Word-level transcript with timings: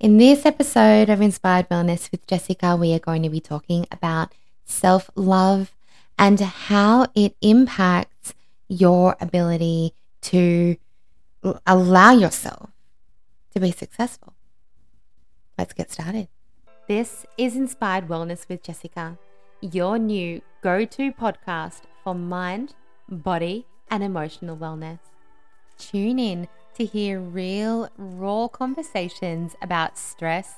In 0.00 0.16
this 0.16 0.46
episode 0.46 1.10
of 1.10 1.20
Inspired 1.20 1.68
Wellness 1.68 2.12
with 2.12 2.24
Jessica, 2.28 2.76
we 2.76 2.94
are 2.94 3.00
going 3.00 3.24
to 3.24 3.28
be 3.28 3.40
talking 3.40 3.84
about 3.90 4.32
self 4.64 5.10
love 5.16 5.74
and 6.16 6.38
how 6.38 7.08
it 7.16 7.34
impacts 7.40 8.32
your 8.68 9.16
ability 9.20 9.94
to 10.22 10.76
allow 11.66 12.12
yourself 12.12 12.70
to 13.52 13.58
be 13.58 13.72
successful. 13.72 14.34
Let's 15.58 15.72
get 15.72 15.90
started. 15.90 16.28
This 16.86 17.26
is 17.36 17.56
Inspired 17.56 18.06
Wellness 18.06 18.48
with 18.48 18.62
Jessica, 18.62 19.18
your 19.60 19.98
new 19.98 20.40
go 20.62 20.84
to 20.84 21.10
podcast 21.10 21.80
for 22.04 22.14
mind, 22.14 22.76
body, 23.08 23.66
and 23.90 24.04
emotional 24.04 24.56
wellness. 24.56 25.00
Tune 25.76 26.20
in 26.20 26.46
to 26.78 26.84
hear 26.84 27.18
real, 27.18 27.88
raw 27.98 28.46
conversations 28.46 29.56
about 29.62 29.98
stress, 29.98 30.54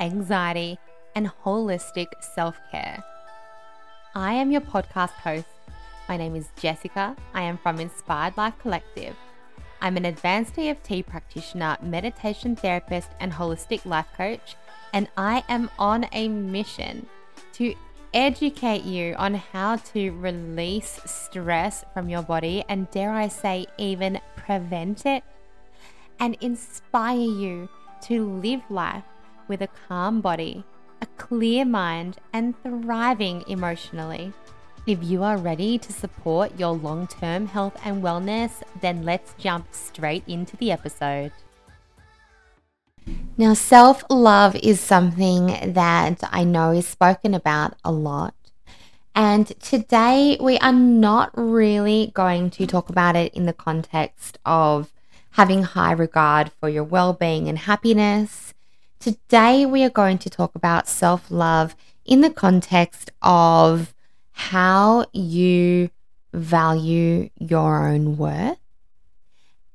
anxiety, 0.00 0.78
and 1.14 1.30
holistic 1.44 2.06
self 2.20 2.58
care. 2.72 3.04
I 4.14 4.32
am 4.32 4.50
your 4.50 4.62
podcast 4.62 5.10
host. 5.10 5.46
My 6.08 6.16
name 6.16 6.34
is 6.36 6.48
Jessica. 6.56 7.14
I 7.34 7.42
am 7.42 7.58
from 7.58 7.80
Inspired 7.80 8.38
Life 8.38 8.54
Collective. 8.62 9.14
I'm 9.82 9.98
an 9.98 10.06
advanced 10.06 10.58
EFT 10.58 11.06
practitioner, 11.06 11.76
meditation 11.82 12.56
therapist, 12.56 13.10
and 13.20 13.30
holistic 13.30 13.84
life 13.84 14.08
coach, 14.16 14.56
and 14.94 15.06
I 15.18 15.44
am 15.50 15.70
on 15.78 16.06
a 16.12 16.28
mission 16.28 17.06
to 17.52 17.74
educate 18.14 18.84
you 18.84 19.14
on 19.16 19.34
how 19.34 19.76
to 19.76 20.12
release 20.12 20.98
stress 21.04 21.84
from 21.92 22.08
your 22.08 22.22
body 22.22 22.64
and, 22.70 22.90
dare 22.90 23.12
I 23.12 23.28
say, 23.28 23.66
even 23.76 24.18
prevent 24.34 25.04
it, 25.04 25.22
and 26.20 26.36
inspire 26.40 27.18
you 27.18 27.68
to 28.02 28.28
live 28.40 28.62
life 28.70 29.04
with 29.48 29.62
a 29.62 29.68
calm 29.88 30.20
body, 30.20 30.64
a 31.00 31.06
clear 31.16 31.64
mind, 31.64 32.18
and 32.32 32.54
thriving 32.62 33.44
emotionally. 33.48 34.32
If 34.86 35.02
you 35.02 35.22
are 35.22 35.36
ready 35.36 35.78
to 35.78 35.92
support 35.92 36.58
your 36.58 36.72
long 36.72 37.06
term 37.06 37.46
health 37.46 37.76
and 37.84 38.02
wellness, 38.02 38.62
then 38.80 39.02
let's 39.02 39.34
jump 39.38 39.66
straight 39.70 40.24
into 40.26 40.56
the 40.56 40.72
episode. 40.72 41.32
Now, 43.36 43.54
self 43.54 44.02
love 44.10 44.56
is 44.56 44.80
something 44.80 45.72
that 45.74 46.18
I 46.32 46.44
know 46.44 46.72
is 46.72 46.86
spoken 46.86 47.34
about 47.34 47.74
a 47.84 47.92
lot. 47.92 48.34
And 49.14 49.46
today 49.60 50.36
we 50.40 50.58
are 50.58 50.72
not 50.72 51.32
really 51.34 52.12
going 52.14 52.50
to 52.50 52.66
talk 52.66 52.88
about 52.88 53.16
it 53.16 53.34
in 53.34 53.46
the 53.46 53.52
context 53.52 54.38
of 54.44 54.92
having 55.38 55.62
high 55.62 55.92
regard 55.92 56.50
for 56.58 56.68
your 56.68 56.82
well 56.82 57.12
being 57.12 57.48
and 57.48 57.58
happiness. 57.58 58.52
Today 58.98 59.64
we 59.64 59.84
are 59.84 59.88
going 59.88 60.18
to 60.18 60.28
talk 60.28 60.56
about 60.56 60.88
self 60.88 61.30
love 61.30 61.76
in 62.04 62.22
the 62.22 62.30
context 62.30 63.12
of 63.22 63.94
how 64.32 65.06
you 65.12 65.90
value 66.32 67.30
your 67.38 67.86
own 67.86 68.16
worth 68.16 68.58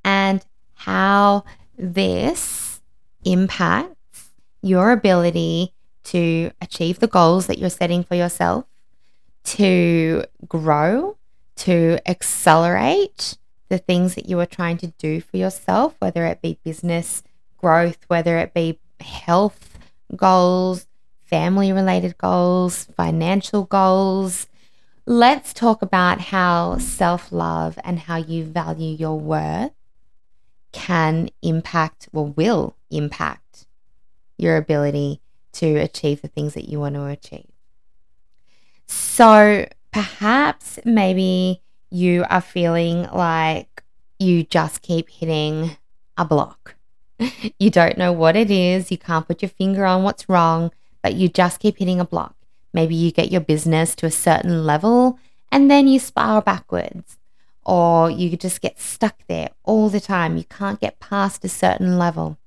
and 0.04 0.46
how 0.74 1.46
this 1.78 2.82
impacts 3.24 4.32
your 4.62 4.92
ability 4.92 5.74
to 6.04 6.52
achieve 6.60 7.00
the 7.00 7.08
goals 7.08 7.48
that 7.48 7.58
you're 7.58 7.70
setting 7.70 8.04
for 8.04 8.16
yourself, 8.16 8.66
to 9.46 10.26
grow, 10.46 11.16
to 11.56 11.98
accelerate 12.06 13.38
the 13.74 13.80
things 13.80 14.14
that 14.14 14.30
you 14.30 14.40
are 14.40 14.46
trying 14.46 14.78
to 14.78 14.94
do 15.00 15.20
for 15.20 15.36
yourself, 15.38 15.96
whether 15.98 16.28
it 16.28 16.44
be 16.44 16.60
business 16.64 17.24
growth, 17.58 17.98
whether 18.08 18.38
it 18.38 18.54
be 18.54 18.78
health 19.00 19.80
goals, 20.16 20.86
family 21.24 21.74
related 21.74 22.16
goals, 22.20 22.86
financial 22.96 23.64
goals, 23.64 24.46
let's 25.08 25.54
talk 25.54 25.82
about 25.82 26.22
how 26.22 26.78
self 26.78 27.32
love 27.32 27.80
and 27.84 27.98
how 28.02 28.18
you 28.18 28.44
value 28.44 28.96
your 28.96 29.20
worth 29.20 29.72
can 30.72 31.30
impact 31.42 32.08
or 32.14 32.28
will 32.28 32.76
impact 32.92 33.66
your 34.38 34.56
ability 34.56 35.20
to 35.54 35.78
achieve 35.78 36.22
the 36.22 36.28
things 36.28 36.54
that 36.54 36.70
you 36.70 36.80
want 36.80 36.94
to 36.94 37.06
achieve. 37.06 37.50
So 38.86 39.68
perhaps 39.92 40.78
maybe 40.86 41.64
you 41.94 42.26
are 42.30 42.42
feeling 42.42 43.04
like 43.14 43.84
you 44.18 44.44
just 44.44 44.82
keep 44.82 45.10
hitting 45.10 45.78
a 46.18 46.26
block. 46.26 46.76
You 47.60 47.70
don't 47.70 47.98
know 47.98 48.12
what 48.12 48.36
it 48.36 48.50
is, 48.52 48.92
you 48.92 48.98
can't 48.98 49.28
put 49.28 49.42
your 49.42 49.50
finger 49.50 49.86
on 49.86 50.04
what's 50.04 50.28
wrong, 50.28 50.72
but 51.02 51.14
you 51.14 51.30
just 51.30 51.60
keep 51.60 51.78
hitting 51.78 52.00
a 52.00 52.06
block. 52.06 52.36
Maybe 52.74 52.96
you 52.96 53.12
get 53.12 53.32
your 53.32 53.42
business 53.42 53.96
to 53.96 54.08
a 54.08 54.12
certain 54.12 54.66
level 54.66 55.20
and 55.52 55.70
then 55.70 55.88
you 55.88 56.00
spiral 56.00 56.42
backwards, 56.42 57.20
or 57.64 58.10
you 58.10 58.36
just 58.36 58.60
get 58.60 58.80
stuck 58.80 59.20
there 59.28 59.52
all 59.64 59.88
the 59.88 60.00
time. 60.00 60.36
You 60.36 60.46
can't 60.46 60.82
get 60.82 61.00
past 61.00 61.46
a 61.46 61.50
certain 61.50 62.00
level. 62.00 62.40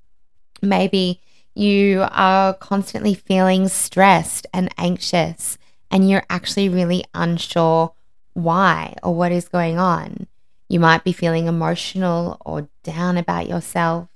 Maybe 0.60 1.20
you 1.54 2.04
are 2.10 2.52
constantly 2.54 3.14
feeling 3.14 3.68
stressed 3.68 4.48
and 4.52 4.74
anxious, 4.76 5.56
and 5.88 6.10
you're 6.10 6.26
actually 6.28 6.68
really 6.68 7.04
unsure 7.14 7.92
why 8.36 8.94
or 9.02 9.14
what 9.14 9.32
is 9.32 9.48
going 9.48 9.78
on. 9.78 10.26
You 10.68 10.78
might 10.78 11.04
be 11.04 11.12
feeling 11.12 11.46
emotional 11.46 12.36
or 12.44 12.68
down 12.82 13.16
about 13.16 13.48
yourself. 13.48 14.08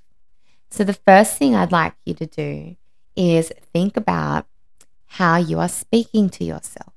So, 0.69 0.83
the 0.83 0.93
first 0.93 1.37
thing 1.37 1.55
I'd 1.55 1.71
like 1.71 1.93
you 2.05 2.13
to 2.15 2.25
do 2.25 2.75
is 3.15 3.51
think 3.73 3.97
about 3.97 4.45
how 5.07 5.37
you 5.37 5.59
are 5.59 5.67
speaking 5.67 6.29
to 6.29 6.43
yourself. 6.43 6.93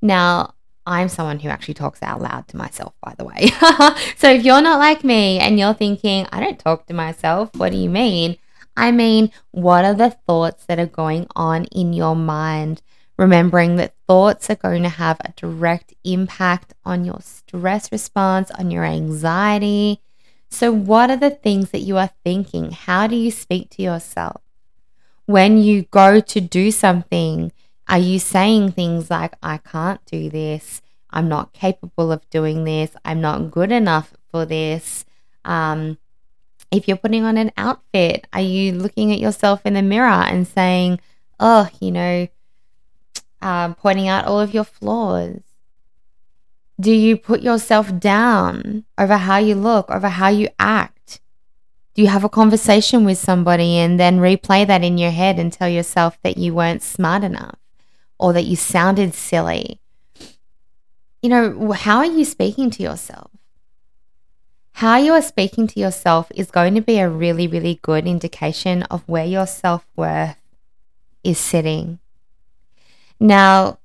Now, 0.00 0.54
I'm 0.86 1.08
someone 1.08 1.40
who 1.40 1.48
actually 1.50 1.74
talks 1.74 2.02
out 2.02 2.22
loud 2.22 2.48
to 2.48 2.56
myself, 2.56 2.94
by 3.02 3.14
the 3.18 3.24
way. 3.24 3.48
so 4.16 4.30
if 4.30 4.44
you're 4.44 4.62
not 4.62 4.78
like 4.78 5.04
me 5.04 5.38
and 5.38 5.58
you're 5.58 5.74
thinking, 5.74 6.26
I 6.32 6.40
don't 6.40 6.58
talk 6.58 6.86
to 6.86 6.94
myself, 6.94 7.50
what 7.56 7.72
do 7.72 7.78
you 7.78 7.90
mean? 7.90 8.38
I 8.76 8.90
mean, 8.90 9.30
what 9.50 9.84
are 9.84 9.94
the 9.94 10.10
thoughts 10.10 10.64
that 10.64 10.78
are 10.78 10.86
going 10.86 11.26
on 11.36 11.66
in 11.66 11.92
your 11.92 12.16
mind? 12.16 12.80
Remembering 13.20 13.76
that 13.76 13.94
thoughts 14.08 14.48
are 14.48 14.56
going 14.56 14.82
to 14.82 14.88
have 14.88 15.18
a 15.20 15.32
direct 15.36 15.94
impact 16.04 16.74
on 16.84 17.04
your 17.04 17.20
stress 17.20 17.92
response, 17.92 18.50
on 18.52 18.70
your 18.70 18.84
anxiety. 18.84 20.00
So, 20.48 20.72
what 20.72 21.10
are 21.10 21.16
the 21.16 21.30
things 21.30 21.70
that 21.70 21.80
you 21.80 21.98
are 21.98 22.10
thinking? 22.24 22.72
How 22.72 23.06
do 23.06 23.16
you 23.16 23.30
speak 23.30 23.70
to 23.70 23.82
yourself? 23.82 24.40
when 25.30 25.58
you 25.58 25.82
go 25.92 26.18
to 26.18 26.40
do 26.40 26.72
something, 26.72 27.52
are 27.88 27.98
you 27.98 28.18
saying 28.18 28.72
things 28.72 29.10
like, 29.10 29.34
I 29.42 29.58
can't 29.58 30.04
do 30.04 30.28
this? 30.28 30.82
I'm 31.10 31.28
not 31.28 31.52
capable 31.52 32.10
of 32.10 32.28
doing 32.30 32.64
this. 32.64 32.90
I'm 33.04 33.20
not 33.20 33.50
good 33.50 33.70
enough 33.70 34.12
for 34.30 34.44
this. 34.44 35.04
Um, 35.44 35.98
if 36.72 36.88
you're 36.88 36.96
putting 36.96 37.24
on 37.24 37.36
an 37.36 37.52
outfit, 37.56 38.26
are 38.32 38.40
you 38.40 38.72
looking 38.72 39.12
at 39.12 39.20
yourself 39.20 39.62
in 39.64 39.74
the 39.74 39.82
mirror 39.82 40.08
and 40.08 40.46
saying, 40.46 41.00
oh, 41.38 41.68
you 41.80 41.92
know, 41.92 42.26
um, 43.42 43.74
pointing 43.74 44.08
out 44.08 44.26
all 44.26 44.40
of 44.40 44.54
your 44.54 44.64
flaws? 44.64 45.40
Do 46.80 46.92
you 46.92 47.16
put 47.16 47.42
yourself 47.42 47.98
down 47.98 48.84
over 48.96 49.16
how 49.16 49.36
you 49.36 49.54
look, 49.54 49.90
over 49.90 50.08
how 50.08 50.28
you 50.28 50.48
act? 50.58 51.20
Do 51.94 52.02
you 52.02 52.08
have 52.08 52.24
a 52.24 52.28
conversation 52.28 53.04
with 53.04 53.18
somebody 53.18 53.76
and 53.76 54.00
then 54.00 54.18
replay 54.18 54.66
that 54.66 54.82
in 54.82 54.96
your 54.96 55.10
head 55.10 55.38
and 55.38 55.52
tell 55.52 55.68
yourself 55.68 56.18
that 56.22 56.38
you 56.38 56.54
weren't 56.54 56.82
smart 56.82 57.22
enough 57.22 57.58
or 58.18 58.32
that 58.32 58.44
you 58.44 58.56
sounded 58.56 59.12
silly? 59.12 59.80
You 61.22 61.28
know, 61.28 61.72
how 61.72 61.98
are 61.98 62.06
you 62.06 62.24
speaking 62.24 62.70
to 62.70 62.82
yourself? 62.82 63.30
How 64.80 64.96
you 64.96 65.12
are 65.12 65.20
speaking 65.20 65.66
to 65.66 65.78
yourself 65.78 66.32
is 66.34 66.50
going 66.50 66.74
to 66.74 66.80
be 66.80 66.98
a 66.98 67.10
really, 67.10 67.46
really 67.46 67.78
good 67.82 68.06
indication 68.06 68.84
of 68.84 69.02
where 69.06 69.26
your 69.26 69.46
self 69.46 69.86
worth 69.94 70.40
is 71.22 71.38
sitting. 71.38 71.98
Now, 73.20 73.78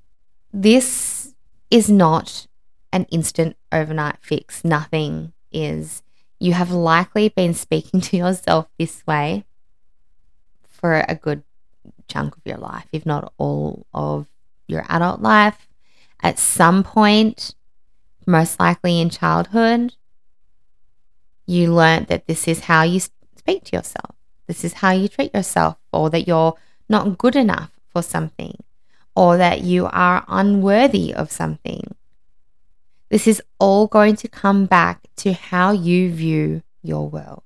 this 0.54 1.36
is 1.70 1.90
not 1.90 2.48
an 2.94 3.06
instant 3.12 3.58
overnight 3.72 4.18
fix. 4.22 4.64
Nothing 4.64 5.34
is 5.52 6.02
you 6.40 6.54
have 6.54 6.72
likely 6.72 7.30
been 7.30 7.54
speaking 7.54 8.00
to 8.02 8.18
yourself 8.18 8.68
this 8.80 9.06
way 9.06 9.46
for 10.68 11.04
a 11.08 11.16
good 11.16 11.44
chunk 12.08 12.38
of 12.38 12.42
your 12.46 12.58
life, 12.58 12.88
if 12.92 13.06
not 13.06 13.34
all 13.38 13.86
of 13.94 14.28
your 14.68 14.86
adult 14.88 15.22
life. 15.22 15.68
At 16.24 16.40
some 16.40 16.84
point, 16.84 17.56
most 18.26 18.60
likely 18.60 19.02
in 19.02 19.10
childhood, 19.10 19.96
you 21.46 21.74
learned 21.74 22.08
that 22.08 22.28
this 22.28 22.48
is 22.48 22.62
how 22.62 22.84
you 22.84 23.00
speak 23.00 23.66
to 23.66 23.76
yourself. 23.76 24.16
This 24.48 24.64
is 24.64 24.74
how 24.74 24.92
you 24.92 25.08
treat 25.08 25.34
yourself, 25.34 25.78
or 25.92 26.10
that 26.10 26.28
you're 26.28 26.56
not 26.88 27.18
good 27.18 27.36
enough 27.36 27.72
for 27.90 28.02
something, 28.02 28.58
or 29.15 29.38
that 29.38 29.62
you 29.62 29.88
are 29.91 30.25
unworthy 30.27 31.13
of 31.13 31.31
something, 31.31 31.95
this 33.09 33.27
is 33.27 33.41
all 33.59 33.88
going 33.88 34.15
to 34.17 34.27
come 34.27 34.65
back 34.65 35.07
to 35.17 35.33
how 35.33 35.71
you 35.71 36.12
view 36.12 36.62
your 36.81 37.07
world. 37.07 37.44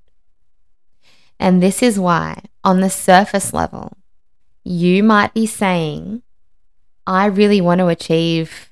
And 1.39 1.63
this 1.63 1.81
is 1.81 1.99
why, 1.99 2.43
on 2.63 2.81
the 2.81 2.89
surface 2.89 3.53
level, 3.53 3.97
you 4.63 5.03
might 5.03 5.33
be 5.33 5.45
saying, 5.45 6.21
I 7.07 7.25
really 7.25 7.61
want 7.61 7.79
to 7.79 7.87
achieve 7.87 8.71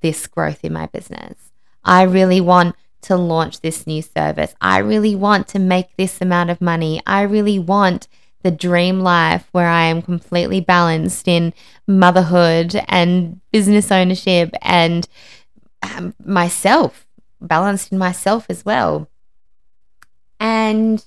this 0.00 0.26
growth 0.26 0.64
in 0.64 0.72
my 0.72 0.86
business. 0.86 1.52
I 1.84 2.02
really 2.02 2.40
want 2.40 2.76
to 3.02 3.16
launch 3.16 3.60
this 3.60 3.86
new 3.86 4.00
service. 4.00 4.54
I 4.60 4.78
really 4.78 5.14
want 5.14 5.48
to 5.48 5.58
make 5.58 5.96
this 5.96 6.20
amount 6.20 6.50
of 6.50 6.60
money. 6.60 7.02
I 7.06 7.22
really 7.22 7.58
want 7.58 8.08
the 8.42 8.50
dream 8.50 9.00
life 9.00 9.48
where 9.52 9.68
I 9.68 9.84
am 9.84 10.02
completely 10.02 10.60
balanced 10.60 11.28
in 11.28 11.52
motherhood 11.86 12.80
and 12.88 13.40
business 13.52 13.90
ownership 13.90 14.54
and 14.62 15.06
um, 15.82 16.14
myself, 16.24 17.06
balanced 17.40 17.92
in 17.92 17.98
myself 17.98 18.46
as 18.48 18.64
well. 18.64 19.08
And 20.40 21.04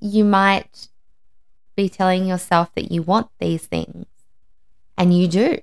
you 0.00 0.24
might 0.24 0.88
be 1.76 1.88
telling 1.88 2.26
yourself 2.26 2.74
that 2.74 2.90
you 2.90 3.02
want 3.02 3.28
these 3.38 3.66
things, 3.66 4.06
and 4.96 5.16
you 5.16 5.28
do. 5.28 5.58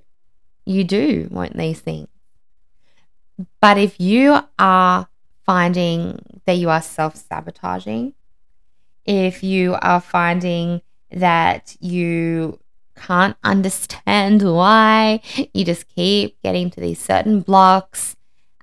You 0.64 0.84
do 0.84 1.28
want 1.30 1.56
these 1.56 1.80
things. 1.80 2.08
But 3.60 3.78
if 3.78 4.00
you 4.00 4.38
are 4.58 5.08
finding 5.44 6.40
that 6.46 6.54
you 6.54 6.70
are 6.70 6.82
self 6.82 7.16
sabotaging, 7.16 8.14
if 9.04 9.42
you 9.42 9.76
are 9.80 10.00
finding 10.00 10.82
that 11.14 11.76
you 11.80 12.58
can't 12.96 13.36
understand 13.42 14.42
why, 14.54 15.20
you 15.52 15.64
just 15.64 15.88
keep 15.88 16.40
getting 16.42 16.70
to 16.70 16.80
these 16.80 17.00
certain 17.00 17.40
blocks, 17.40 18.16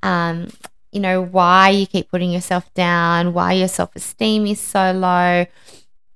um, 0.03 0.49
you 0.91 0.99
know, 0.99 1.21
why 1.21 1.69
you 1.69 1.87
keep 1.87 2.09
putting 2.09 2.31
yourself 2.31 2.71
down, 2.73 3.33
why 3.33 3.53
your 3.53 3.67
self 3.67 3.95
esteem 3.95 4.45
is 4.45 4.59
so 4.59 4.91
low. 4.91 5.45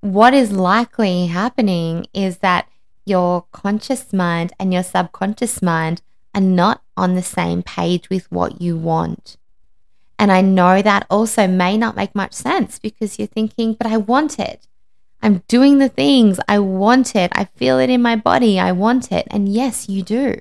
What 0.02 0.34
is 0.34 0.52
likely 0.52 1.28
happening 1.28 2.08
is 2.14 2.40
that 2.40 2.68
your 3.06 3.46
conscious 3.52 4.12
mind 4.12 4.54
and 4.60 4.74
your 4.74 4.84
subconscious 4.84 5.62
mind 5.62 6.02
are 6.34 6.42
not 6.42 6.82
on 6.98 7.16
the 7.16 7.24
same 7.24 7.64
page 7.64 8.10
with 8.10 8.30
what 8.32 8.62
you 8.62 8.76
want. 8.76 9.38
And 10.18 10.32
I 10.32 10.42
know 10.42 10.82
that 10.82 11.06
also 11.10 11.48
may 11.48 11.78
not 11.78 11.96
make 11.96 12.16
much 12.16 12.34
sense 12.34 12.80
because 12.80 13.20
you're 13.20 13.28
thinking, 13.28 13.74
but 13.74 13.88
I 13.88 13.98
want 13.98 14.40
it. 14.40 14.68
I'm 15.26 15.42
doing 15.48 15.80
the 15.80 15.90
things. 15.90 16.40
I 16.48 16.60
want 16.60 17.16
it. 17.16 17.32
I 17.34 17.46
feel 17.46 17.80
it 17.80 17.90
in 17.90 18.00
my 18.00 18.16
body. 18.16 18.60
I 18.60 18.72
want 18.72 19.12
it. 19.12 19.28
And 19.32 19.50
yes, 19.50 19.90
you 19.90 20.04
do. 20.04 20.40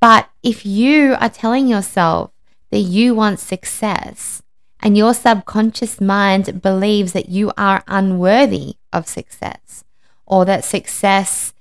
But 0.00 0.28
if 0.42 0.66
you 0.66 1.14
are 1.20 1.28
telling 1.28 1.68
yourself 1.68 2.32
that 2.72 2.80
you 2.80 3.14
want 3.14 3.38
success 3.38 4.42
and 4.80 4.98
your 4.98 5.14
subconscious 5.14 6.00
mind 6.00 6.60
believes 6.60 7.12
that 7.12 7.28
you 7.28 7.52
are 7.56 7.84
unworthy 7.86 8.74
of 8.92 9.06
success 9.06 9.84
or 10.26 10.44
that 10.44 10.64
success 10.64 11.54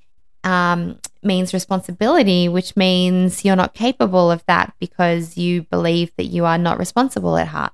um, 0.44 0.98
means 1.22 1.54
responsibility, 1.54 2.50
which 2.50 2.76
means 2.76 3.46
you're 3.46 3.56
not 3.56 3.76
capable 3.76 4.32
of 4.32 4.44
that 4.48 4.74
because 4.80 5.38
you 5.38 5.62
believe 5.70 6.12
that 6.16 6.26
you 6.26 6.46
are 6.46 6.58
not 6.58 6.80
responsible 6.80 7.38
at 7.38 7.50
heart 7.50 7.74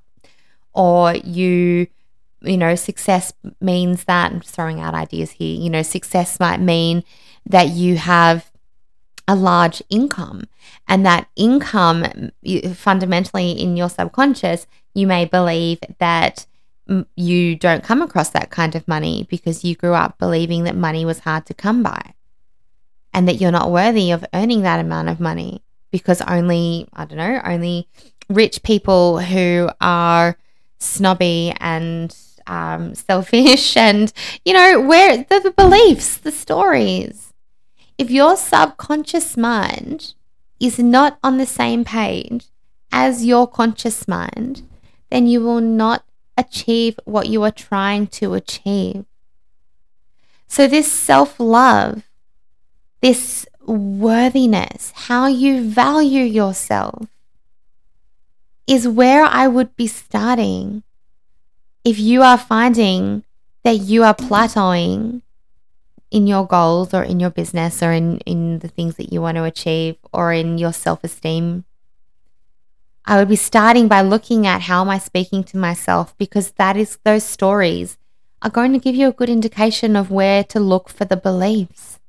or 0.73 1.15
you 1.15 1.87
you 2.41 2.57
know, 2.57 2.75
success 2.75 3.33
means 3.59 4.05
that, 4.05 4.31
I'm 4.31 4.41
throwing 4.41 4.79
out 4.79 4.93
ideas 4.93 5.31
here, 5.31 5.59
you 5.59 5.69
know, 5.69 5.81
success 5.81 6.39
might 6.39 6.59
mean 6.59 7.03
that 7.45 7.69
you 7.69 7.97
have 7.97 8.51
a 9.27 9.35
large 9.35 9.81
income 9.89 10.43
and 10.87 11.05
that 11.05 11.27
income 11.35 12.31
fundamentally 12.73 13.51
in 13.51 13.75
your 13.75 13.89
subconscious 13.89 14.67
you 14.93 15.05
may 15.05 15.25
believe 15.25 15.79
that 15.99 16.45
you 17.15 17.55
don't 17.55 17.83
come 17.83 18.01
across 18.01 18.29
that 18.29 18.49
kind 18.49 18.73
of 18.73 18.87
money 18.87 19.27
because 19.29 19.65
you 19.65 19.75
grew 19.75 19.93
up 19.93 20.17
believing 20.17 20.63
that 20.63 20.75
money 20.75 21.03
was 21.03 21.19
hard 21.19 21.45
to 21.45 21.53
come 21.53 21.83
by 21.83 22.13
and 23.13 23.27
that 23.27 23.35
you're 23.35 23.51
not 23.51 23.69
worthy 23.69 24.11
of 24.11 24.25
earning 24.33 24.61
that 24.61 24.79
amount 24.79 25.09
of 25.09 25.19
money 25.19 25.61
because 25.91 26.21
only 26.21 26.87
i 26.93 27.03
don't 27.03 27.17
know 27.17 27.41
only 27.43 27.87
rich 28.29 28.63
people 28.63 29.19
who 29.19 29.69
are 29.81 30.37
snobby 30.79 31.53
and 31.59 32.15
um, 32.47 32.95
selfish 32.95 33.77
and, 33.77 34.11
you 34.45 34.53
know, 34.53 34.81
where 34.81 35.17
the, 35.17 35.39
the 35.39 35.51
beliefs, 35.51 36.17
the 36.17 36.31
stories. 36.31 37.33
If 37.97 38.11
your 38.11 38.37
subconscious 38.37 39.35
mind 39.37 40.13
is 40.59 40.79
not 40.79 41.19
on 41.23 41.37
the 41.37 41.45
same 41.45 41.83
page 41.83 42.45
as 42.91 43.25
your 43.25 43.47
conscious 43.47 44.07
mind, 44.07 44.63
then 45.09 45.27
you 45.27 45.41
will 45.41 45.61
not 45.61 46.03
achieve 46.37 46.99
what 47.05 47.27
you 47.27 47.43
are 47.43 47.51
trying 47.51 48.07
to 48.07 48.33
achieve. 48.33 49.05
So, 50.47 50.67
this 50.67 50.91
self 50.91 51.39
love, 51.39 52.03
this 53.01 53.45
worthiness, 53.65 54.93
how 54.95 55.27
you 55.27 55.69
value 55.69 56.23
yourself, 56.23 57.07
is 58.65 58.87
where 58.87 59.23
I 59.23 59.47
would 59.47 59.75
be 59.75 59.87
starting 59.87 60.83
if 61.87 61.97
you 61.97 62.21
are 62.21 62.37
finding 62.37 63.23
that 63.63 63.77
you 63.77 64.03
are 64.03 64.13
plateauing 64.13 65.21
in 66.11 66.27
your 66.27 66.45
goals 66.45 66.93
or 66.93 67.01
in 67.01 67.17
your 67.17 67.29
business 67.29 67.81
or 67.81 67.93
in, 67.93 68.17
in 68.19 68.59
the 68.59 68.67
things 68.67 68.97
that 68.97 69.13
you 69.13 69.21
want 69.21 69.37
to 69.37 69.45
achieve 69.45 69.95
or 70.11 70.33
in 70.33 70.57
your 70.57 70.73
self 70.73 71.01
esteem, 71.01 71.63
I 73.05 73.17
would 73.17 73.29
be 73.29 73.37
starting 73.37 73.87
by 73.87 74.01
looking 74.01 74.45
at 74.45 74.63
how 74.63 74.81
am 74.81 74.89
I 74.89 74.97
speaking 74.97 75.45
to 75.45 75.57
myself 75.57 76.13
because 76.17 76.51
that 76.57 76.75
is 76.75 76.99
those 77.05 77.23
stories 77.23 77.97
are 78.41 78.49
going 78.49 78.73
to 78.73 78.79
give 78.79 78.95
you 78.95 79.07
a 79.07 79.13
good 79.13 79.29
indication 79.29 79.95
of 79.95 80.11
where 80.11 80.43
to 80.43 80.59
look 80.59 80.89
for 80.89 81.05
the 81.05 81.15
beliefs. 81.15 82.01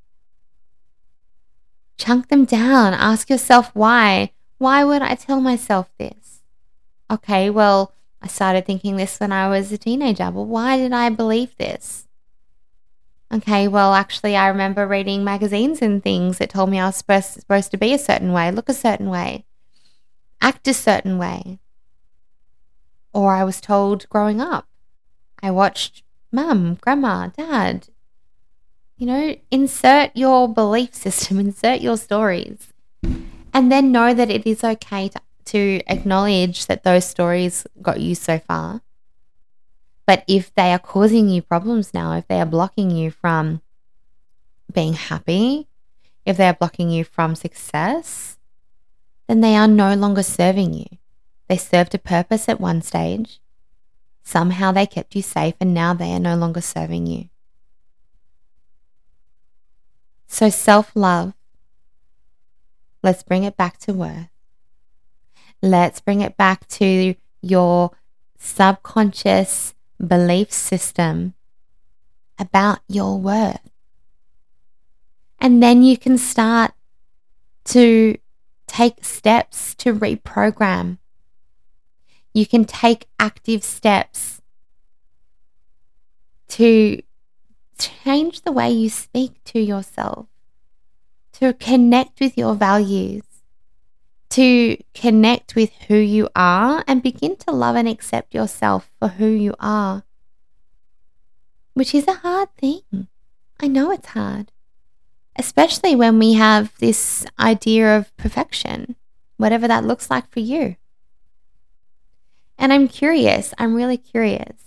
Chunk 1.99 2.31
them 2.31 2.45
down. 2.47 2.95
Ask 2.95 3.31
yourself 3.31 3.71
why. 3.75 4.33
Why 4.59 4.83
would 4.83 5.03
I 5.03 5.15
tell 5.15 5.41
myself 5.41 5.89
this? 5.99 6.43
Okay, 7.09 7.49
well, 7.49 7.93
I 8.21 8.27
started 8.27 8.67
thinking 8.67 8.97
this 8.97 9.19
when 9.21 9.33
I 9.33 9.49
was 9.49 9.71
a 9.71 9.79
teenager. 9.79 10.31
Well, 10.31 10.47
why 10.47 10.77
did 10.77 10.93
I 10.93 11.09
believe 11.09 11.57
this? 11.57 12.09
Okay, 13.33 13.69
well, 13.69 13.93
actually, 13.93 14.37
I 14.37 14.49
remember 14.49 14.87
reading 14.87 15.23
magazines 15.23 15.83
and 15.83 16.03
things 16.03 16.39
that 16.39 16.51
told 16.51 16.71
me 16.71 16.81
I 16.81 16.87
was 16.87 16.97
supposed, 16.97 17.71
to 17.71 17.77
be 17.77 17.93
a 17.93 17.99
certain 17.99 18.33
way, 18.33 18.51
look 18.51 18.71
a 18.71 18.75
certain 18.75 19.11
way, 19.11 19.45
act 20.41 20.67
a 20.67 20.73
certain 20.73 21.19
way. 21.19 21.59
Or 23.13 23.35
I 23.35 23.45
was 23.45 23.61
told 23.61 24.09
growing 24.09 24.41
up. 24.41 24.67
I 25.43 25.51
watched 25.51 26.03
mum, 26.33 26.79
grandma, 26.81 27.29
dad. 27.29 27.89
You 28.97 29.07
know, 29.07 29.37
insert 29.51 30.11
your 30.15 30.49
belief 30.53 30.95
system, 30.95 31.39
insert 31.39 31.83
your 31.83 31.99
stories, 31.99 32.73
and 33.53 33.71
then 33.71 33.93
know 33.93 34.15
that 34.15 34.31
it 34.31 34.47
is 34.47 34.65
okay 34.65 35.09
to 35.11 35.21
to 35.49 35.81
acknowledge 35.87 36.67
that 36.67 36.85
those 36.85 37.05
stories 37.05 37.67
got 37.81 38.01
you 38.01 38.15
so 38.15 38.39
far. 38.39 38.83
But 40.07 40.25
if 40.27 40.55
they 40.55 40.73
are 40.73 40.79
causing 40.79 41.29
you 41.29 41.43
problems 41.43 41.93
now, 41.93 42.13
if 42.13 42.27
they 42.29 42.41
are 42.41 42.47
blocking 42.47 42.91
you 42.91 43.11
from 43.11 43.61
being 44.73 44.95
happy, 44.95 45.69
if 46.25 46.37
they 46.37 46.49
are 46.49 46.55
blocking 46.55 46.91
you 46.91 47.05
from 47.05 47.35
success, 47.35 48.39
then 49.27 49.41
they 49.41 49.55
are 49.55 49.69
no 49.69 49.95
longer 49.95 50.23
serving 50.23 50.73
you. 50.73 50.87
They 51.49 51.57
served 51.57 51.95
a 51.95 51.99
purpose 51.99 52.49
at 52.49 52.61
one 52.61 52.83
stage. 52.83 53.41
Somehow 54.23 54.73
they 54.73 54.87
kept 54.87 55.15
you 55.15 55.23
safe 55.23 55.55
and 55.61 55.73
now 55.73 55.95
they 55.95 56.13
are 56.13 56.21
no 56.21 56.37
longer 56.37 56.61
serving 56.61 57.07
you. 57.07 57.29
So, 60.27 60.51
self 60.51 60.93
love, 60.95 61.33
let's 63.03 63.23
bring 63.23 63.45
it 63.45 63.57
back 63.57 63.79
to 63.79 63.95
worth. 63.95 64.29
Let's 65.63 66.01
bring 66.01 66.21
it 66.21 66.37
back 66.37 66.67
to 66.69 67.15
your 67.43 67.91
subconscious 68.39 69.75
belief 70.05 70.53
system 70.53 71.35
about 72.39 72.81
your 72.89 73.19
worth. 73.19 73.69
And 75.41 75.63
then 75.63 75.83
you 75.83 75.97
can 75.97 76.19
start 76.19 76.73
to 77.67 78.17
take 78.67 79.05
steps 79.05 79.75
to 79.77 79.95
reprogram. 79.95 80.99
You 82.33 82.47
can 82.47 82.65
take 82.65 83.07
active 83.19 83.65
steps 83.65 84.41
to 86.49 87.03
change 87.79 88.43
the 88.43 88.53
way 88.53 88.71
you 88.71 88.89
speak 88.89 89.43
to 89.45 89.61
yourself, 89.61 90.27
to 91.35 91.53
connect 91.55 92.21
with 92.21 92.37
your 92.37 92.55
values, 92.55 93.23
to 94.31 94.77
connect 94.95 95.55
with 95.55 95.73
who 95.89 95.97
you 95.97 96.29
are 96.37 96.85
and 96.87 97.03
begin 97.03 97.37
to 97.37 97.51
love 97.51 97.77
and 97.77 97.89
accept 97.89 98.35
yourself 98.35 98.91
for 98.99 99.09
who 99.09 99.27
you 99.27 99.55
are, 99.59 100.05
which 101.75 101.95
is 101.95 102.07
a 102.07 102.15
hard 102.15 102.55
thing. 102.57 103.09
I 103.61 103.69
know 103.69 103.91
it's 103.91 104.09
hard, 104.09 104.53
especially 105.37 105.97
when 105.97 106.19
we 106.19 106.35
have 106.35 106.73
this 106.79 107.27
idea 107.39 107.97
of 107.97 108.15
perfection, 108.17 108.97
whatever 109.37 109.67
that 109.67 109.85
looks 109.85 110.11
like 110.11 110.31
for 110.31 110.41
you. 110.41 110.77
And 112.59 112.73
I'm 112.73 112.89
curious, 112.89 113.55
I'm 113.57 113.75
really 113.75 113.97
curious. 113.97 114.65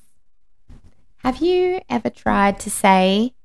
Have 1.17 1.37
you 1.37 1.81
ever 1.87 2.09
tried 2.09 2.59
to 2.61 2.71
say, 2.71 3.35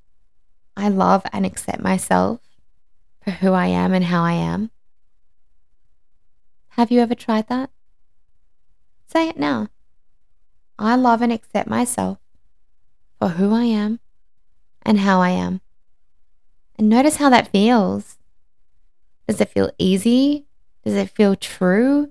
I 0.76 0.88
love 0.88 1.22
and 1.32 1.44
accept 1.44 1.80
myself 1.80 2.40
for 3.22 3.32
who 3.32 3.52
I 3.52 3.66
am 3.66 3.92
and 3.92 4.04
how 4.04 4.22
I 4.22 4.32
am? 4.32 4.70
Have 6.76 6.90
you 6.90 7.00
ever 7.00 7.14
tried 7.14 7.48
that? 7.48 7.70
Say 9.06 9.30
it 9.30 9.38
now. 9.38 9.68
I 10.78 10.94
love 10.94 11.22
and 11.22 11.32
accept 11.32 11.70
myself 11.70 12.18
for 13.18 13.30
who 13.30 13.54
I 13.54 13.64
am 13.64 13.98
and 14.82 15.00
how 15.00 15.22
I 15.22 15.30
am. 15.30 15.62
And 16.78 16.90
notice 16.90 17.16
how 17.16 17.30
that 17.30 17.48
feels. 17.48 18.18
Does 19.26 19.40
it 19.40 19.48
feel 19.48 19.70
easy? 19.78 20.44
Does 20.84 20.92
it 20.92 21.08
feel 21.08 21.34
true? 21.34 22.10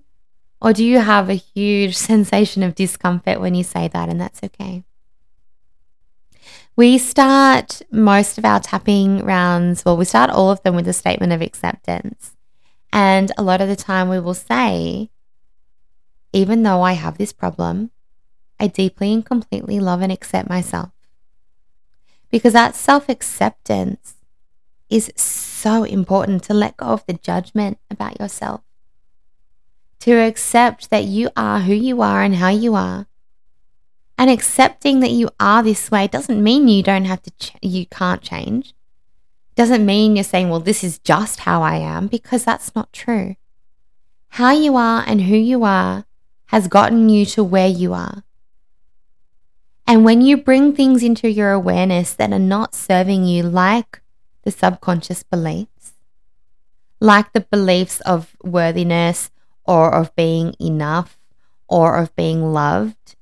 Or 0.59 0.73
do 0.73 0.83
you 0.83 0.97
have 0.97 1.29
a 1.29 1.35
huge 1.35 1.95
sensation 2.09 2.63
of 2.63 2.73
discomfort 2.73 3.39
when 3.39 3.53
you 3.53 3.63
say 3.63 3.87
that? 3.87 4.09
And 4.09 4.19
that's 4.19 4.41
okay. 4.43 4.83
We 6.75 6.97
start 6.97 7.83
most 7.91 8.39
of 8.39 8.45
our 8.45 8.61
tapping 8.61 9.23
rounds, 9.23 9.85
well, 9.85 9.95
we 9.95 10.05
start 10.05 10.31
all 10.31 10.49
of 10.49 10.63
them 10.63 10.75
with 10.75 10.87
a 10.87 10.93
statement 10.93 11.33
of 11.33 11.43
acceptance. 11.43 12.34
And 12.91 13.31
a 13.37 13.43
lot 13.43 13.61
of 13.61 13.67
the 13.67 13.75
time 13.75 14.09
we 14.09 14.19
will 14.19 14.33
say, 14.33 15.09
even 16.33 16.63
though 16.63 16.81
I 16.81 16.93
have 16.93 17.17
this 17.17 17.33
problem, 17.33 17.91
I 18.59 18.67
deeply 18.67 19.13
and 19.13 19.25
completely 19.25 19.79
love 19.79 20.01
and 20.01 20.11
accept 20.11 20.49
myself. 20.49 20.91
Because 22.29 22.53
that 22.53 22.75
self 22.75 23.09
acceptance 23.09 24.15
is 24.89 25.11
so 25.15 25.83
important 25.83 26.43
to 26.43 26.53
let 26.53 26.77
go 26.77 26.87
of 26.87 27.05
the 27.05 27.13
judgment 27.13 27.77
about 27.89 28.19
yourself, 28.19 28.61
to 29.99 30.13
accept 30.13 30.89
that 30.89 31.05
you 31.05 31.29
are 31.35 31.61
who 31.61 31.73
you 31.73 32.01
are 32.01 32.21
and 32.21 32.35
how 32.35 32.49
you 32.49 32.75
are. 32.75 33.07
And 34.17 34.29
accepting 34.29 35.01
that 35.01 35.11
you 35.11 35.29
are 35.39 35.61
this 35.61 35.91
way 35.91 36.07
doesn't 36.07 36.41
mean 36.41 36.67
you 36.67 36.83
don't 36.83 37.05
have 37.05 37.21
to, 37.23 37.31
ch- 37.31 37.55
you 37.61 37.85
can't 37.85 38.21
change. 38.21 38.73
Doesn't 39.55 39.85
mean 39.85 40.15
you're 40.15 40.23
saying, 40.23 40.49
well, 40.49 40.59
this 40.59 40.83
is 40.83 40.99
just 40.99 41.41
how 41.41 41.61
I 41.61 41.77
am, 41.77 42.07
because 42.07 42.43
that's 42.43 42.75
not 42.75 42.91
true. 42.91 43.35
How 44.29 44.51
you 44.51 44.75
are 44.75 45.03
and 45.07 45.21
who 45.21 45.35
you 45.35 45.63
are 45.63 46.05
has 46.47 46.67
gotten 46.67 47.07
you 47.09 47.25
to 47.27 47.43
where 47.43 47.67
you 47.67 47.93
are. 47.93 48.23
And 49.87 50.03
when 50.03 50.21
you 50.21 50.35
bring 50.35 50.75
things 50.75 51.03
into 51.03 51.29
your 51.29 51.51
awareness 51.51 52.13
that 52.13 52.33
are 52.33 52.39
not 52.39 52.75
serving 52.75 53.25
you, 53.25 53.43
like 53.43 54.01
the 54.43 54.51
subconscious 54.51 55.23
beliefs, 55.23 55.93
like 56.99 57.31
the 57.33 57.41
beliefs 57.41 58.01
of 58.01 58.35
worthiness 58.43 59.31
or 59.63 59.93
of 59.93 60.15
being 60.15 60.55
enough 60.59 61.17
or 61.67 61.97
of 61.97 62.15
being 62.15 62.51
loved, 62.51 63.15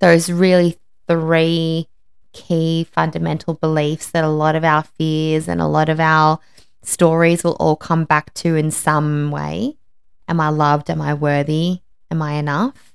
those 0.00 0.30
really 0.30 0.78
three 1.06 1.88
key 2.32 2.84
fundamental 2.84 3.54
beliefs 3.54 4.10
that 4.10 4.24
a 4.24 4.28
lot 4.28 4.54
of 4.54 4.64
our 4.64 4.82
fears 4.82 5.48
and 5.48 5.60
a 5.60 5.66
lot 5.66 5.88
of 5.88 6.00
our 6.00 6.38
stories 6.82 7.44
will 7.44 7.56
all 7.60 7.76
come 7.76 8.04
back 8.04 8.32
to 8.34 8.54
in 8.54 8.70
some 8.70 9.30
way. 9.30 9.76
Am 10.26 10.40
I 10.40 10.48
loved? 10.48 10.90
Am 10.90 11.00
I 11.00 11.14
worthy? 11.14 11.80
Am 12.10 12.22
I 12.22 12.32
enough? 12.34 12.94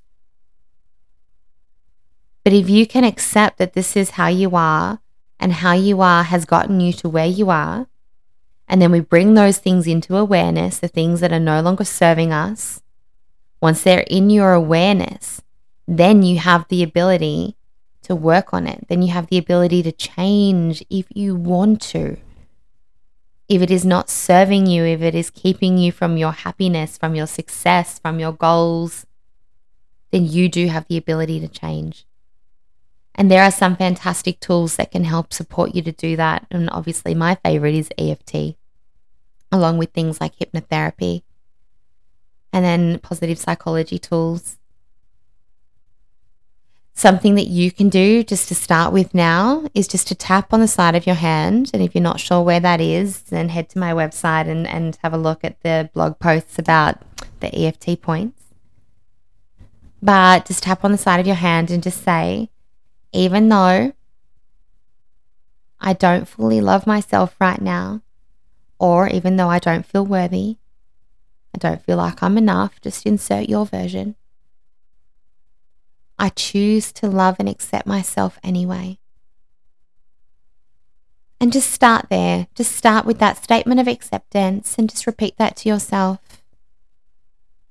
But 2.44 2.54
if 2.54 2.70
you 2.70 2.86
can 2.86 3.04
accept 3.04 3.58
that 3.58 3.74
this 3.74 3.96
is 3.96 4.12
how 4.12 4.28
you 4.28 4.56
are 4.56 5.00
and 5.40 5.54
how 5.54 5.74
you 5.74 6.02
are 6.02 6.24
has 6.24 6.46
gotten 6.46 6.80
you 6.80 6.94
to 6.94 7.10
where 7.10 7.26
you 7.26 7.50
are, 7.50 7.88
and 8.68 8.82
then 8.82 8.92
we 8.92 9.00
bring 9.00 9.34
those 9.34 9.58
things 9.58 9.88
into 9.88 10.18
awareness, 10.18 10.80
the 10.80 10.88
things 10.88 11.20
that 11.20 11.32
are 11.32 11.40
no 11.40 11.62
longer 11.62 11.86
serving 11.86 12.32
us, 12.32 12.82
once 13.62 13.84
they're 13.84 14.06
in 14.08 14.30
your 14.30 14.54
awareness, 14.54 15.42
then 15.88 16.24
you 16.24 16.40
have 16.40 16.66
the 16.68 16.84
ability 16.84 17.56
to 18.04 18.16
work 18.16 18.54
on 18.54 18.68
it. 18.68 18.86
Then 18.88 19.02
you 19.02 19.12
have 19.12 19.28
the 19.28 19.38
ability 19.38 19.84
to 19.84 19.92
change 19.92 20.84
if 20.90 21.06
you 21.14 21.36
want 21.36 21.82
to. 21.94 22.18
If 23.50 23.62
it 23.62 23.72
is 23.72 23.86
not 23.86 24.10
serving 24.10 24.68
you, 24.68 24.84
if 24.86 25.02
it 25.02 25.16
is 25.16 25.30
keeping 25.30 25.78
you 25.78 25.92
from 25.92 26.18
your 26.18 26.32
happiness, 26.32 26.98
from 26.98 27.16
your 27.16 27.28
success, 27.28 28.00
from 28.00 28.20
your 28.20 28.32
goals, 28.32 29.06
then 30.12 30.26
you 30.26 30.48
do 30.48 30.68
have 30.68 30.88
the 30.88 30.98
ability 30.98 31.40
to 31.40 31.48
change. 31.48 32.06
And 33.16 33.30
there 33.30 33.44
are 33.44 33.52
some 33.52 33.76
fantastic 33.76 34.40
tools 34.40 34.76
that 34.78 34.92
can 34.92 35.04
help 35.04 35.34
support 35.34 35.76
you 35.76 35.82
to 35.84 35.92
do 35.92 36.16
that. 36.16 36.48
And 36.50 36.70
obviously, 36.72 37.14
my 37.14 37.36
favorite 37.36 37.76
is 37.76 37.90
EFT, 37.98 38.56
along 39.52 39.78
with 39.78 39.92
things 39.92 40.20
like 40.20 40.38
hypnotherapy 40.38 41.24
and 42.54 42.64
then 42.64 43.00
positive 43.00 43.40
psychology 43.40 43.98
tools. 43.98 44.58
Something 46.96 47.36
that 47.36 47.48
you 47.48 47.72
can 47.72 47.90
do 47.90 48.24
just 48.24 48.48
to 48.50 48.56
start 48.56 48.94
with 48.94 49.14
now 49.16 49.66
is 49.74 49.88
just 49.88 50.08
to 50.10 50.16
tap 50.16 50.54
on 50.54 50.60
the 50.60 50.68
side 50.68 50.96
of 50.96 51.08
your 51.08 51.16
hand. 51.16 51.72
And 51.74 51.82
if 51.82 51.96
you're 51.96 52.04
not 52.04 52.20
sure 52.20 52.42
where 52.42 52.60
that 52.60 52.80
is, 52.80 53.22
then 53.24 53.50
head 53.50 53.70
to 53.70 53.80
my 53.80 53.92
website 53.94 54.48
and, 54.48 54.68
and 54.68 54.98
have 55.02 55.14
a 55.14 55.18
look 55.18 55.44
at 55.44 55.60
the 55.64 55.90
blog 55.94 56.20
posts 56.20 56.60
about 56.60 57.02
the 57.40 57.54
EFT 57.54 58.02
points. 58.02 58.44
But 60.04 60.46
just 60.46 60.64
tap 60.64 60.86
on 60.86 60.92
the 60.92 60.98
side 60.98 61.20
of 61.20 61.26
your 61.26 61.36
hand 61.36 61.72
and 61.72 61.82
just 61.82 62.04
say, 62.04 62.50
even 63.12 63.50
though 63.50 63.94
I 65.80 65.94
don't 65.94 66.28
fully 66.28 66.62
love 66.62 66.86
myself 66.86 67.36
right 67.40 67.62
now, 67.62 68.02
or 68.78 69.08
even 69.08 69.38
though 69.38 69.50
I 69.50 69.60
don't 69.60 69.86
feel 69.86 70.06
worthy, 70.06 70.58
I 71.56 71.58
don't 71.58 71.84
feel 71.84 71.98
like 71.98 72.22
I'm 72.22 72.38
enough, 72.38 72.80
just 72.82 73.06
insert 73.06 73.50
your 73.50 73.66
version. 73.66 74.16
I 76.24 76.30
choose 76.30 76.94
to 76.94 77.08
love 77.08 77.36
and 77.38 77.50
accept 77.50 77.86
myself 77.86 78.40
anyway. 78.42 78.98
And 81.42 81.52
just 81.52 81.70
start 81.70 82.06
there. 82.10 82.48
Just 82.56 82.78
start 82.78 83.06
with 83.06 83.20
that 83.20 83.44
statement 83.44 83.82
of 83.82 83.90
acceptance 83.90 84.78
and 84.78 84.90
just 84.90 85.06
repeat 85.06 85.36
that 85.36 85.58
to 85.58 85.68
yourself. 85.68 86.20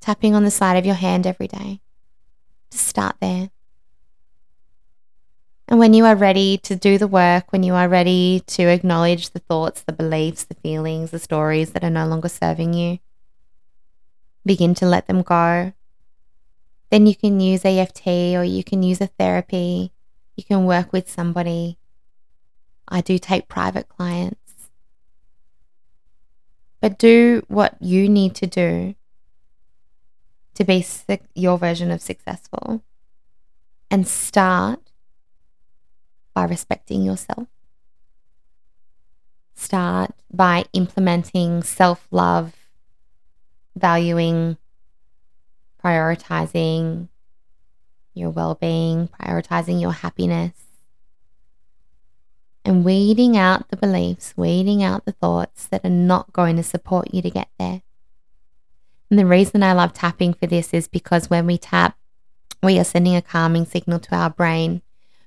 Tapping 0.03 0.35
on 0.35 0.45
the 0.45 0.51
side 0.51 0.77
of 0.77 0.85
your 0.85 0.97
hand 0.97 1.27
every 1.27 1.49
day. 1.49 1.81
Just 2.71 2.87
start 2.87 3.17
there. 3.23 3.49
And 5.67 5.79
when 5.79 5.95
you 5.95 6.05
are 6.05 6.15
ready 6.15 6.59
to 6.59 6.77
do 6.77 6.99
the 6.99 7.09
work, 7.09 7.53
when 7.53 7.63
you 7.63 7.73
are 7.73 7.89
ready 7.89 8.43
to 8.49 8.65
acknowledge 8.65 9.31
the 9.31 9.39
thoughts, 9.39 9.81
the 9.81 9.95
beliefs, 9.95 10.45
the 10.45 10.57
feelings, 10.57 11.11
the 11.11 11.19
stories 11.19 11.71
that 11.71 11.85
are 11.85 11.89
no 11.89 12.07
longer 12.07 12.29
serving 12.29 12.75
you, 12.75 12.99
begin 14.45 14.75
to 14.75 14.85
let 14.85 15.07
them 15.07 15.23
go. 15.23 15.73
Then 16.93 17.07
you 17.07 17.17
can 17.17 17.41
use 17.41 17.65
EFT 17.65 18.07
or 18.37 18.45
you 18.45 18.63
can 18.63 18.83
use 18.83 19.01
a 19.01 19.07
therapy. 19.07 19.93
You 20.37 20.45
can 20.45 20.67
work 20.67 20.93
with 20.93 21.09
somebody. 21.09 21.79
I 22.87 23.01
do 23.01 23.19
take 23.19 23.49
private 23.49 23.89
clients. 23.89 24.69
But 26.83 26.99
do 26.99 27.47
what 27.49 27.79
you 27.81 28.11
need 28.11 28.35
to 28.35 28.47
do 28.47 28.95
to 30.53 30.65
be 30.65 30.85
your 31.35 31.57
version 31.57 31.91
of 31.91 32.03
successful 32.03 32.83
and 33.91 34.07
start 34.07 34.81
by 36.35 36.45
respecting 36.45 37.03
yourself. 37.03 37.49
Start 39.55 40.11
by 40.31 40.67
implementing 40.75 41.63
self 41.63 42.07
love, 42.11 42.53
valuing, 43.75 44.59
prioritizing 45.83 47.09
your 48.15 48.31
well 48.31 48.55
being, 48.55 49.09
prioritizing 49.09 49.81
your 49.81 49.93
happiness, 49.93 50.53
and 52.65 52.85
weeding 52.85 53.37
out 53.37 53.69
the 53.69 53.77
beliefs, 53.77 54.35
weeding 54.37 54.83
out 54.83 55.05
the 55.05 55.13
thoughts 55.13 55.67
that 55.67 55.85
are 55.85 55.91
not 55.91 56.33
going 56.33 56.57
to 56.57 56.63
support 56.63 57.13
you 57.13 57.23
to 57.23 57.31
get 57.31 57.49
there. 57.59 57.83
And 59.11 59.19
the 59.19 59.27
reason 59.27 59.63
I 59.63 59.73
love 59.73 59.93
tapping 59.93 60.35
for 60.35 60.47
this 60.47 60.73
is 60.73 60.89
because 60.89 61.29
when 61.29 61.47
we 61.47 61.59
tap, 61.59 61.97
we 62.63 62.79
are 62.79 62.85
sending 62.85 63.17
a 63.17 63.23
calming 63.23 63.67
signal 63.67 63.99
to 64.01 64.15
our 64.15 64.31
brain 64.31 64.83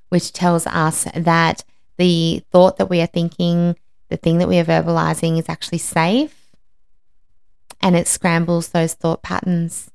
which 0.10 0.32
tells 0.32 0.66
us 0.68 1.06
that 1.16 1.64
the 1.98 2.44
thought 2.52 2.78
that 2.78 2.90
we 2.90 3.02
are 3.02 3.08
thinking, 3.08 3.76
the 4.10 4.18
thing 4.18 4.38
that 4.38 4.48
we 4.48 4.60
are 4.60 4.64
verbalizing 4.64 5.38
is 5.38 5.50
actually 5.50 5.78
safe 5.78 6.52
and 7.82 7.96
it 7.96 8.08
scrambles 8.08 8.70
those 8.70 8.94
thought 8.94 9.22
patterns. 9.24 9.92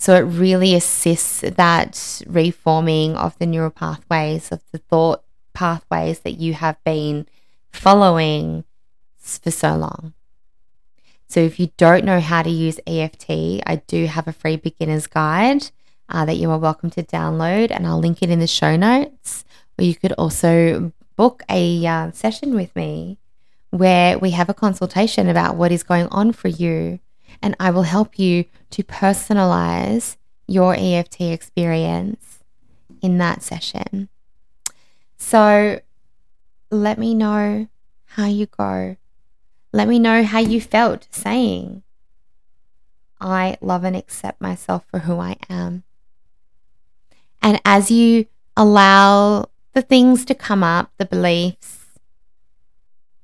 So 0.00 0.14
it 0.14 0.20
really 0.20 0.74
assists 0.74 1.42
that 1.42 2.22
reforming 2.26 3.16
of 3.16 3.38
the 3.38 3.44
neural 3.44 3.70
pathways, 3.70 4.50
of 4.50 4.62
the 4.72 4.78
thought 4.78 5.22
pathways 5.52 6.20
that 6.20 6.38
you 6.38 6.54
have 6.54 6.82
been 6.84 7.26
following 7.70 8.64
for 9.18 9.50
so 9.50 9.76
long. 9.76 10.14
So 11.28 11.40
if 11.40 11.60
you 11.60 11.70
don't 11.76 12.06
know 12.06 12.18
how 12.18 12.40
to 12.42 12.48
use 12.48 12.80
EFT, 12.86 13.60
I 13.66 13.82
do 13.86 14.06
have 14.06 14.26
a 14.26 14.32
free 14.32 14.56
beginner's 14.56 15.06
guide 15.06 15.70
uh, 16.08 16.24
that 16.24 16.38
you 16.38 16.50
are 16.50 16.58
welcome 16.58 16.88
to 16.92 17.02
download, 17.02 17.70
and 17.70 17.86
I'll 17.86 18.00
link 18.00 18.22
it 18.22 18.30
in 18.30 18.40
the 18.40 18.46
show 18.46 18.76
notes. 18.76 19.44
Or 19.78 19.84
you 19.84 19.94
could 19.94 20.12
also 20.12 20.94
book 21.16 21.42
a 21.50 21.86
uh, 21.86 22.10
session 22.12 22.54
with 22.54 22.74
me 22.74 23.18
where 23.68 24.18
we 24.18 24.30
have 24.30 24.48
a 24.48 24.54
consultation 24.54 25.28
about 25.28 25.56
what 25.56 25.72
is 25.72 25.82
going 25.82 26.06
on 26.06 26.32
for 26.32 26.48
you, 26.48 27.00
and 27.42 27.56
I 27.58 27.70
will 27.70 27.82
help 27.82 28.18
you 28.18 28.44
to 28.70 28.82
personalize 28.82 30.16
your 30.46 30.74
EFT 30.76 31.22
experience 31.22 32.40
in 33.00 33.18
that 33.18 33.42
session. 33.42 34.08
So 35.16 35.80
let 36.70 36.98
me 36.98 37.14
know 37.14 37.68
how 38.04 38.26
you 38.26 38.46
go. 38.46 38.96
Let 39.72 39.88
me 39.88 39.98
know 39.98 40.24
how 40.24 40.40
you 40.40 40.60
felt 40.60 41.06
saying, 41.10 41.82
I 43.20 43.56
love 43.60 43.84
and 43.84 43.94
accept 43.94 44.40
myself 44.40 44.84
for 44.90 45.00
who 45.00 45.18
I 45.20 45.36
am. 45.48 45.84
And 47.42 47.60
as 47.64 47.90
you 47.90 48.26
allow 48.56 49.46
the 49.72 49.82
things 49.82 50.24
to 50.26 50.34
come 50.34 50.64
up, 50.64 50.90
the 50.96 51.04
beliefs, 51.04 51.86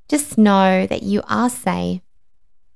just 0.09 0.39
know 0.39 0.87
that 0.87 1.03
you 1.03 1.23
are 1.29 1.51
safe 1.51 2.03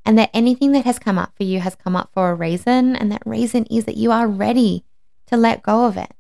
and 0.05 0.19
that 0.19 0.31
anything 0.33 0.73
that 0.73 0.85
has 0.85 0.99
come 0.99 1.19
up 1.19 1.33
for 1.37 1.45
you 1.45 1.61
has 1.61 1.75
come 1.75 1.95
up 1.95 2.11
for 2.13 2.31
a 2.31 2.35
reason. 2.35 2.97
And 2.97 3.13
that 3.13 3.23
reason 3.25 3.67
is 3.67 3.85
that 3.85 3.97
you 3.97 4.11
are 4.13 4.27
ready 4.27 4.85
to 5.27 5.37
let 5.37 5.63
go 5.63 5.87
of 5.87 5.97
it. 5.97 6.13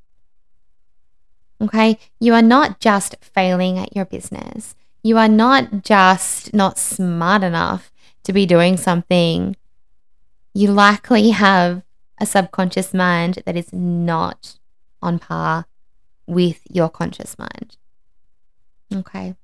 Okay. 1.60 1.98
You 2.18 2.34
are 2.34 2.42
not 2.42 2.80
just 2.80 3.16
failing 3.20 3.78
at 3.78 3.94
your 3.94 4.04
business. 4.04 4.74
You 5.02 5.16
are 5.18 5.28
not 5.28 5.82
just 5.82 6.52
not 6.52 6.78
smart 6.78 7.42
enough 7.42 7.92
to 8.24 8.32
be 8.32 8.46
doing 8.46 8.76
something. 8.76 9.56
You 10.52 10.70
likely 10.72 11.30
have 11.30 11.82
a 12.18 12.26
subconscious 12.26 12.92
mind 12.92 13.42
that 13.46 13.56
is 13.56 13.72
not 13.72 14.58
on 15.00 15.18
par 15.18 15.66
with 16.26 16.60
your 16.70 16.90
conscious 16.90 17.38
mind. 17.38 17.76
Okay. 18.94 19.34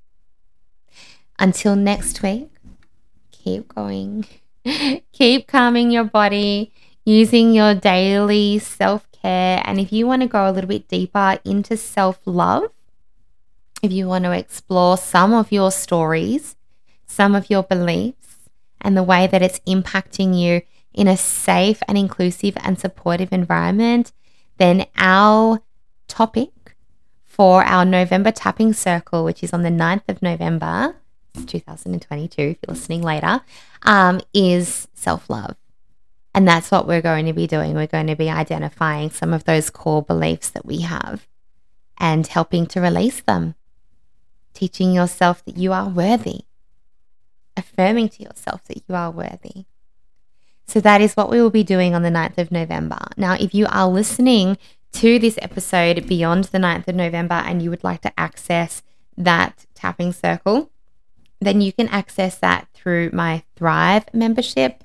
Until 1.38 1.76
next 1.76 2.22
week, 2.22 2.50
keep 3.46 3.72
going. 3.74 4.26
keep 5.12 5.46
calming 5.46 5.90
your 5.92 6.04
body 6.04 6.72
using 7.04 7.54
your 7.54 7.74
daily 7.74 8.58
self 8.58 9.08
care. 9.12 9.62
And 9.64 9.78
if 9.78 9.92
you 9.92 10.06
want 10.06 10.22
to 10.22 10.28
go 10.28 10.50
a 10.50 10.52
little 10.52 10.68
bit 10.68 10.88
deeper 10.88 11.38
into 11.44 11.76
self 11.76 12.20
love, 12.26 12.64
if 13.82 13.92
you 13.92 14.08
want 14.08 14.24
to 14.24 14.32
explore 14.32 14.96
some 14.96 15.32
of 15.32 15.52
your 15.52 15.70
stories, 15.70 16.56
some 17.06 17.34
of 17.34 17.48
your 17.48 17.62
beliefs, 17.62 18.48
and 18.80 18.96
the 18.96 19.02
way 19.02 19.26
that 19.26 19.42
it's 19.42 19.60
impacting 19.60 20.38
you 20.38 20.62
in 20.92 21.06
a 21.06 21.16
safe 21.16 21.80
and 21.86 21.96
inclusive 21.96 22.56
and 22.64 22.78
supportive 22.78 23.32
environment, 23.32 24.12
then 24.58 24.86
our 24.96 25.60
topic 26.08 26.50
for 27.24 27.62
our 27.64 27.84
November 27.84 28.32
tapping 28.32 28.72
circle, 28.72 29.22
which 29.24 29.42
is 29.42 29.52
on 29.52 29.62
the 29.62 29.68
9th 29.68 30.08
of 30.08 30.22
November, 30.22 30.96
2022, 31.44 32.40
if 32.40 32.56
you're 32.66 32.74
listening 32.74 33.02
later, 33.02 33.40
um, 33.82 34.20
is 34.32 34.88
self 34.94 35.28
love. 35.28 35.56
And 36.34 36.46
that's 36.46 36.70
what 36.70 36.86
we're 36.86 37.02
going 37.02 37.26
to 37.26 37.32
be 37.32 37.46
doing. 37.46 37.74
We're 37.74 37.86
going 37.86 38.08
to 38.08 38.16
be 38.16 38.28
identifying 38.28 39.10
some 39.10 39.32
of 39.32 39.44
those 39.44 39.70
core 39.70 40.02
beliefs 40.02 40.50
that 40.50 40.66
we 40.66 40.82
have 40.82 41.26
and 41.98 42.26
helping 42.26 42.66
to 42.66 42.80
release 42.80 43.20
them 43.20 43.54
teaching 44.56 44.92
yourself 44.92 45.44
that 45.44 45.56
you 45.56 45.72
are 45.72 45.88
worthy, 45.88 46.40
affirming 47.56 48.08
to 48.08 48.22
yourself 48.22 48.64
that 48.64 48.82
you 48.88 48.94
are 48.94 49.10
worthy. 49.10 49.66
So 50.66 50.80
that 50.80 51.00
is 51.00 51.14
what 51.14 51.30
we 51.30 51.40
will 51.40 51.50
be 51.50 51.62
doing 51.62 51.94
on 51.94 52.02
the 52.02 52.10
9th 52.10 52.38
of 52.38 52.50
November. 52.50 52.98
Now, 53.16 53.34
if 53.34 53.54
you 53.54 53.66
are 53.70 53.88
listening 53.88 54.58
to 54.92 55.18
this 55.18 55.38
episode 55.42 56.08
beyond 56.08 56.44
the 56.44 56.58
9th 56.58 56.88
of 56.88 56.96
November 56.96 57.34
and 57.34 57.62
you 57.62 57.70
would 57.70 57.84
like 57.84 58.00
to 58.00 58.18
access 58.18 58.82
that 59.16 59.66
tapping 59.74 60.12
circle, 60.12 60.70
then 61.40 61.60
you 61.60 61.72
can 61.72 61.88
access 61.88 62.38
that 62.38 62.68
through 62.72 63.10
my 63.12 63.42
Thrive 63.56 64.04
membership. 64.12 64.82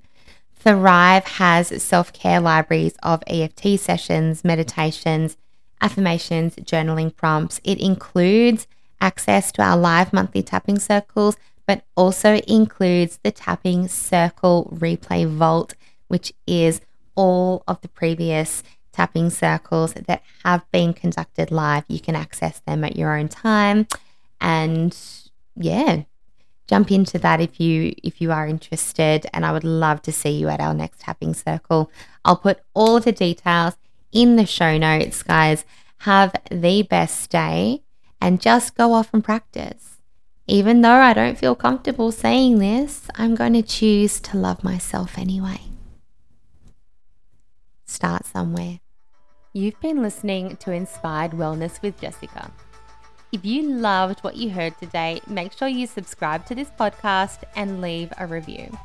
Thrive 0.56 1.26
has 1.26 1.82
self 1.82 2.14
care 2.14 2.40
libraries 2.40 2.96
of 3.02 3.24
EFT 3.28 3.80
sessions, 3.80 4.44
meditations, 4.44 5.38
affirmations, 5.82 6.56
journaling 6.58 7.16
prompts. 7.16 7.60
It 7.64 7.80
includes 7.80 8.68
access 9.00 9.52
to 9.54 9.64
our 9.64 9.78
live 9.78 10.14
monthly 10.14 10.44
tapping 10.44 10.80
circles, 10.80 11.36
but 11.66 11.84
also 11.98 12.36
includes 12.48 13.20
the 13.24 13.32
tapping 13.32 13.88
circle 13.88 14.72
replay 14.78 15.28
vault, 15.28 15.74
which 16.08 16.34
is 16.46 16.82
all 17.16 17.64
of 17.68 17.82
the 17.82 17.88
previous 17.88 18.64
tapping 18.92 19.30
circles 19.30 19.94
that 19.94 20.22
have 20.44 20.70
been 20.72 20.94
conducted 20.94 21.50
live. 21.52 21.86
You 21.88 22.00
can 22.00 22.16
access 22.16 22.60
them 22.60 22.84
at 22.84 22.96
your 22.96 23.18
own 23.18 23.30
time. 23.30 23.88
And 24.40 24.96
yeah, 25.56 26.04
jump 26.72 26.90
into 26.90 27.20
that 27.20 27.42
if 27.42 27.60
you 27.60 27.94
if 28.02 28.22
you 28.22 28.32
are 28.32 28.48
interested 28.48 29.28
and 29.34 29.46
I 29.46 29.52
would 29.52 29.66
love 29.66 30.02
to 30.04 30.12
see 30.14 30.30
you 30.30 30.48
at 30.48 30.62
our 30.62 30.74
next 30.74 31.02
tapping 31.02 31.34
circle. 31.34 31.92
I'll 32.24 32.38
put 32.38 32.62
all 32.74 33.02
the 33.02 33.12
details 33.12 33.76
in 34.14 34.38
the 34.38 34.46
show 34.46 34.78
notes, 34.78 35.22
guys. 35.22 35.66
Have 36.10 36.34
the 36.50 36.84
best 36.84 37.30
day 37.30 37.84
and 38.22 38.40
just 38.40 38.76
go 38.76 38.94
off 38.94 39.14
and 39.14 39.22
practice. 39.22 39.98
Even 40.48 40.80
though 40.80 41.02
I 41.10 41.14
don't 41.14 41.38
feel 41.38 41.56
comfortable 41.56 42.12
saying 42.12 42.60
this, 42.60 43.08
I'm 43.16 43.36
going 43.36 43.54
to 43.54 43.62
choose 43.62 44.22
to 44.22 44.38
love 44.38 44.64
myself 44.64 45.18
anyway. 45.18 45.60
Start 47.86 48.26
somewhere. 48.26 48.80
You've 49.54 49.80
been 49.82 50.02
listening 50.02 50.56
to 50.58 50.72
Inspired 50.72 51.32
Wellness 51.32 51.82
with 51.82 52.00
Jessica. 52.00 52.52
If 53.32 53.46
you 53.46 53.64
loved 53.64 54.20
what 54.26 54.36
you 54.36 54.50
heard 54.50 54.78
today, 54.78 55.22
make 55.26 55.54
sure 55.54 55.70
you 55.70 55.88
subscribe 55.88 56.46
to 56.48 56.56
this 56.56 56.70
podcast 56.78 57.46
and 57.56 57.80
leave 57.80 58.12
a 58.18 58.28
review. 58.28 58.78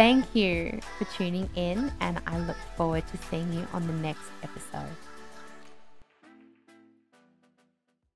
Thank 0.00 0.34
you 0.34 0.80
for 0.96 1.04
tuning 1.14 1.46
in, 1.56 1.92
and 2.00 2.22
I 2.26 2.38
look 2.38 2.56
forward 2.74 3.06
to 3.08 3.18
seeing 3.28 3.52
you 3.52 3.68
on 3.74 3.86
the 3.86 3.92
next 3.92 4.30
episode. 4.42 4.96